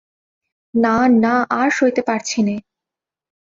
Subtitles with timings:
[0.73, 2.55] না, না, আর সইতে পারছি নে।